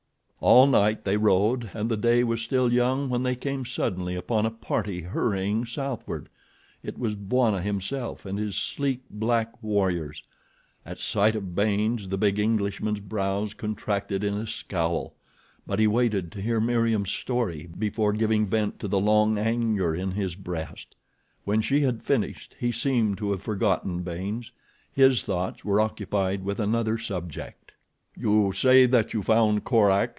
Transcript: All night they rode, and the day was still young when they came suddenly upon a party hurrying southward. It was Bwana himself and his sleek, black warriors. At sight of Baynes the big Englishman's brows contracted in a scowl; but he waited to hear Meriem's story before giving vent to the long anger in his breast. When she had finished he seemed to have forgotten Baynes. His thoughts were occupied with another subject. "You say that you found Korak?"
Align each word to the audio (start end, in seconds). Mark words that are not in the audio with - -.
All 0.43 0.65
night 0.65 1.03
they 1.03 1.17
rode, 1.17 1.69
and 1.71 1.87
the 1.87 1.95
day 1.95 2.23
was 2.23 2.41
still 2.41 2.73
young 2.73 3.09
when 3.11 3.21
they 3.21 3.35
came 3.35 3.63
suddenly 3.63 4.15
upon 4.15 4.43
a 4.43 4.49
party 4.49 5.01
hurrying 5.01 5.65
southward. 5.67 6.29
It 6.81 6.97
was 6.97 7.13
Bwana 7.13 7.61
himself 7.61 8.25
and 8.25 8.39
his 8.39 8.55
sleek, 8.55 9.01
black 9.11 9.61
warriors. 9.61 10.23
At 10.83 10.97
sight 10.97 11.35
of 11.35 11.53
Baynes 11.53 12.09
the 12.09 12.17
big 12.17 12.39
Englishman's 12.39 13.01
brows 13.01 13.53
contracted 13.53 14.23
in 14.23 14.33
a 14.33 14.47
scowl; 14.47 15.13
but 15.67 15.77
he 15.77 15.85
waited 15.85 16.31
to 16.31 16.41
hear 16.41 16.59
Meriem's 16.59 17.11
story 17.11 17.69
before 17.77 18.11
giving 18.11 18.47
vent 18.47 18.79
to 18.79 18.87
the 18.87 18.99
long 18.99 19.37
anger 19.37 19.93
in 19.93 20.09
his 20.09 20.33
breast. 20.33 20.95
When 21.45 21.61
she 21.61 21.81
had 21.81 22.01
finished 22.01 22.55
he 22.59 22.71
seemed 22.71 23.19
to 23.19 23.29
have 23.29 23.43
forgotten 23.43 24.01
Baynes. 24.01 24.51
His 24.91 25.21
thoughts 25.21 25.63
were 25.63 25.79
occupied 25.79 26.43
with 26.43 26.59
another 26.59 26.97
subject. 26.97 27.73
"You 28.17 28.53
say 28.53 28.87
that 28.87 29.13
you 29.13 29.21
found 29.21 29.65
Korak?" 29.65 30.09